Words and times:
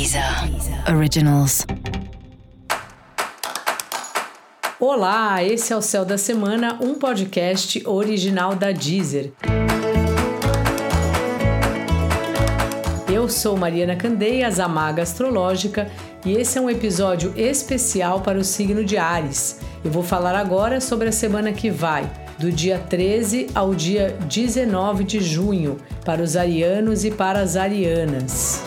Deezer 0.00 0.24
Originals. 0.96 1.66
Olá, 4.80 5.44
esse 5.44 5.74
é 5.74 5.76
o 5.76 5.82
Céu 5.82 6.06
da 6.06 6.16
Semana, 6.16 6.78
um 6.80 6.94
podcast 6.94 7.86
original 7.86 8.54
da 8.54 8.72
Deezer. 8.72 9.30
Eu 13.12 13.28
sou 13.28 13.58
Mariana 13.58 13.94
Candeias, 13.94 14.58
a 14.58 14.66
Maga 14.66 15.02
Astrológica, 15.02 15.90
e 16.24 16.32
esse 16.32 16.56
é 16.56 16.62
um 16.62 16.70
episódio 16.70 17.34
especial 17.36 18.22
para 18.22 18.38
o 18.38 18.44
signo 18.44 18.82
de 18.82 18.96
Ares. 18.96 19.60
Eu 19.84 19.90
vou 19.90 20.02
falar 20.02 20.34
agora 20.34 20.80
sobre 20.80 21.10
a 21.10 21.12
semana 21.12 21.52
que 21.52 21.70
vai, 21.70 22.10
do 22.38 22.50
dia 22.50 22.78
13 22.78 23.48
ao 23.54 23.74
dia 23.74 24.16
19 24.26 25.04
de 25.04 25.20
junho, 25.20 25.76
para 26.06 26.22
os 26.22 26.36
arianos 26.36 27.04
e 27.04 27.10
para 27.10 27.40
as 27.40 27.54
arianas. 27.54 28.62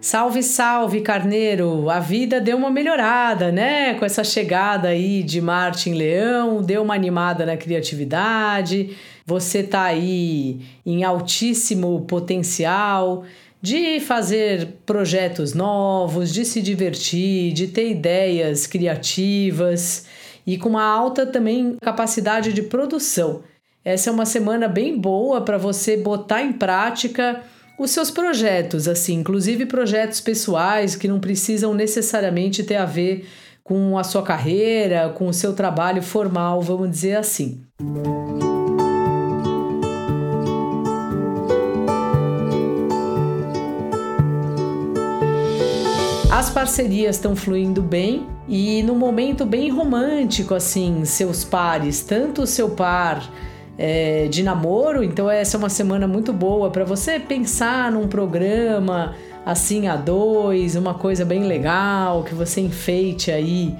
Salve, 0.00 0.44
salve, 0.44 1.00
carneiro! 1.00 1.90
A 1.90 1.98
vida 1.98 2.40
deu 2.40 2.56
uma 2.56 2.70
melhorada, 2.70 3.50
né? 3.50 3.94
Com 3.94 4.04
essa 4.04 4.22
chegada 4.22 4.88
aí 4.88 5.24
de 5.24 5.40
Marte 5.40 5.90
em 5.90 5.94
Leão, 5.94 6.62
deu 6.62 6.82
uma 6.82 6.94
animada 6.94 7.44
na 7.44 7.56
criatividade. 7.56 8.96
Você 9.26 9.60
tá 9.64 9.82
aí 9.82 10.60
em 10.86 11.02
altíssimo 11.02 12.02
potencial 12.02 13.24
de 13.60 13.98
fazer 13.98 14.76
projetos 14.86 15.52
novos, 15.52 16.32
de 16.32 16.44
se 16.44 16.62
divertir, 16.62 17.52
de 17.52 17.66
ter 17.66 17.90
ideias 17.90 18.68
criativas 18.68 20.06
e 20.46 20.56
com 20.56 20.68
uma 20.68 20.84
alta 20.84 21.26
também 21.26 21.76
capacidade 21.82 22.52
de 22.52 22.62
produção. 22.62 23.42
Essa 23.84 24.10
é 24.10 24.12
uma 24.12 24.26
semana 24.26 24.68
bem 24.68 24.96
boa 24.96 25.40
para 25.40 25.58
você 25.58 25.96
botar 25.96 26.40
em 26.40 26.52
prática 26.52 27.42
os 27.78 27.92
seus 27.92 28.10
projetos, 28.10 28.88
assim, 28.88 29.14
inclusive 29.14 29.64
projetos 29.64 30.20
pessoais 30.20 30.96
que 30.96 31.06
não 31.06 31.20
precisam 31.20 31.72
necessariamente 31.72 32.64
ter 32.64 32.74
a 32.74 32.84
ver 32.84 33.28
com 33.62 33.96
a 33.96 34.02
sua 34.02 34.22
carreira, 34.22 35.10
com 35.10 35.28
o 35.28 35.32
seu 35.32 35.52
trabalho 35.52 36.02
formal, 36.02 36.60
vamos 36.60 36.90
dizer 36.90 37.16
assim. 37.16 37.62
As 46.32 46.50
parcerias 46.50 47.16
estão 47.16 47.36
fluindo 47.36 47.82
bem 47.82 48.26
e 48.48 48.82
no 48.82 48.96
momento 48.96 49.46
bem 49.46 49.70
romântico, 49.70 50.54
assim, 50.54 51.04
seus 51.04 51.44
pares, 51.44 52.02
tanto 52.02 52.42
o 52.42 52.46
seu 52.46 52.70
par 52.70 53.30
é, 53.78 54.26
de 54.26 54.42
namoro, 54.42 55.04
então 55.04 55.30
essa 55.30 55.56
é 55.56 55.58
uma 55.58 55.68
semana 55.68 56.08
muito 56.08 56.32
boa 56.32 56.68
para 56.68 56.84
você 56.84 57.20
pensar 57.20 57.92
num 57.92 58.08
programa 58.08 59.14
assim 59.46 59.86
a 59.86 59.96
dois, 59.96 60.74
uma 60.74 60.94
coisa 60.94 61.24
bem 61.24 61.44
legal, 61.44 62.24
que 62.24 62.34
você 62.34 62.60
enfeite 62.60 63.30
aí 63.30 63.74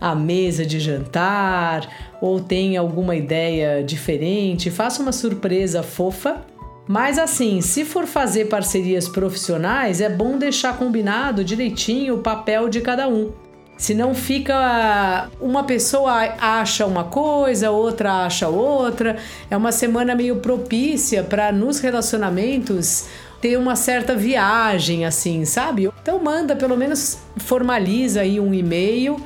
a 0.00 0.14
mesa 0.14 0.66
de 0.66 0.80
jantar 0.80 1.88
ou 2.20 2.40
tenha 2.40 2.80
alguma 2.80 3.14
ideia 3.14 3.82
diferente, 3.82 4.70
faça 4.70 5.00
uma 5.00 5.12
surpresa 5.12 5.82
fofa. 5.82 6.42
Mas 6.86 7.18
assim, 7.18 7.62
se 7.62 7.84
for 7.84 8.06
fazer 8.06 8.46
parcerias 8.46 9.08
profissionais, 9.08 10.02
é 10.02 10.08
bom 10.10 10.36
deixar 10.36 10.76
combinado 10.76 11.42
direitinho 11.42 12.16
o 12.16 12.18
papel 12.18 12.68
de 12.68 12.82
cada 12.82 13.08
um. 13.08 13.32
Senão 13.76 14.14
fica. 14.14 15.28
Uma 15.40 15.64
pessoa 15.64 16.12
acha 16.40 16.86
uma 16.86 17.04
coisa, 17.04 17.70
outra 17.70 18.24
acha 18.24 18.48
outra. 18.48 19.16
É 19.50 19.56
uma 19.56 19.72
semana 19.72 20.14
meio 20.14 20.36
propícia 20.36 21.22
para 21.24 21.50
nos 21.50 21.80
relacionamentos 21.80 23.06
ter 23.40 23.58
uma 23.58 23.76
certa 23.76 24.14
viagem, 24.16 25.04
assim, 25.04 25.44
sabe? 25.44 25.90
Então 26.02 26.18
manda, 26.18 26.56
pelo 26.56 26.76
menos 26.76 27.18
formaliza 27.36 28.22
aí 28.22 28.40
um 28.40 28.54
e-mail, 28.54 29.20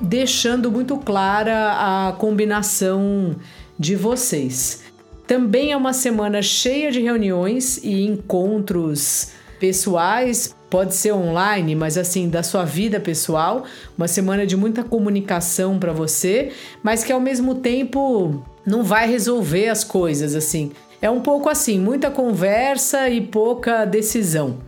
deixando 0.00 0.70
muito 0.70 0.96
clara 0.98 2.08
a 2.08 2.12
combinação 2.12 3.34
de 3.76 3.96
vocês. 3.96 4.84
Também 5.26 5.72
é 5.72 5.76
uma 5.76 5.92
semana 5.92 6.42
cheia 6.42 6.92
de 6.92 7.00
reuniões 7.00 7.78
e 7.78 8.04
encontros 8.06 9.32
pessoais 9.58 10.54
Pode 10.74 10.96
ser 10.96 11.12
online, 11.12 11.76
mas 11.76 11.96
assim, 11.96 12.28
da 12.28 12.42
sua 12.42 12.64
vida 12.64 12.98
pessoal, 12.98 13.62
uma 13.96 14.08
semana 14.08 14.44
de 14.44 14.56
muita 14.56 14.82
comunicação 14.82 15.78
para 15.78 15.92
você, 15.92 16.50
mas 16.82 17.04
que 17.04 17.12
ao 17.12 17.20
mesmo 17.20 17.54
tempo 17.54 18.42
não 18.66 18.82
vai 18.82 19.08
resolver 19.08 19.68
as 19.68 19.84
coisas 19.84 20.34
assim. 20.34 20.72
É 21.00 21.08
um 21.08 21.20
pouco 21.20 21.48
assim, 21.48 21.78
muita 21.78 22.10
conversa 22.10 23.08
e 23.08 23.20
pouca 23.20 23.84
decisão. 23.84 24.58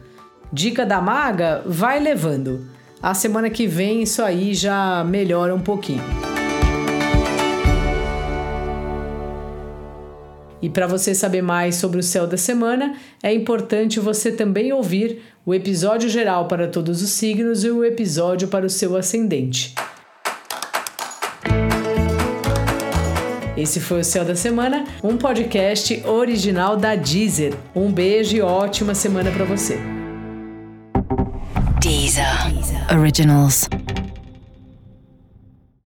Dica 0.53 0.87
da 0.87 1.01
maga, 1.01 1.65
vai 1.67 1.99
levando. 1.99 2.69
A 3.03 3.13
semana 3.13 3.51
que 3.51 3.67
vem 3.67 4.01
isso 4.01 4.23
aí 4.23 4.55
já 4.55 5.03
melhora 5.03 5.53
um 5.57 5.61
pouquinho. 5.61 6.05
E 10.63 10.71
para 10.71 10.87
você 10.87 11.15
saber 11.15 11.43
mais 11.43 11.77
sobre 11.77 12.01
o 12.01 12.03
céu 12.03 12.27
da 12.27 12.37
semana, 12.37 12.97
é 13.23 13.33
importante 13.33 14.01
você 14.01 14.33
também 14.33 14.73
ouvir 14.73 15.21
o 15.47 15.55
episódio 15.55 16.09
geral 16.09 16.49
para 16.49 16.67
todos 16.67 17.01
os 17.01 17.11
signos 17.11 17.63
e 17.63 17.71
o 17.71 17.85
episódio 17.85 18.49
para 18.49 18.67
o 18.67 18.71
seu 18.71 18.97
ascendente. 18.97 19.77
Esse 23.57 23.79
foi 23.79 24.01
o 24.01 24.05
Céu 24.05 24.25
da 24.25 24.35
Semana, 24.35 24.85
um 25.03 25.17
podcast 25.17 26.03
original 26.05 26.77
da 26.77 26.97
Deezer. 26.97 27.55
Um 27.75 27.93
beijo 27.93 28.37
e 28.37 28.43
ótima 28.43 28.93
semana 28.93 29.31
para 29.31 29.45
você. 29.45 29.79
Deezer. 31.81 32.27
Originals. 32.93 33.69